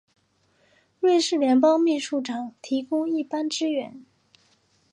[0.99, 4.03] 瑞士联邦秘书长提供一般支援。